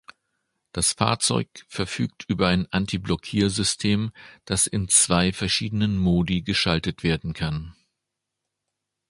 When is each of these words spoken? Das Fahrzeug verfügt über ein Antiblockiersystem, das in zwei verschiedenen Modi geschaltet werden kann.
Das 0.71 0.93
Fahrzeug 0.93 1.47
verfügt 1.67 2.25
über 2.27 2.47
ein 2.47 2.65
Antiblockiersystem, 2.73 4.11
das 4.45 4.65
in 4.65 4.87
zwei 4.87 5.31
verschiedenen 5.31 5.95
Modi 5.95 6.41
geschaltet 6.41 7.03
werden 7.03 7.33
kann. 7.33 7.75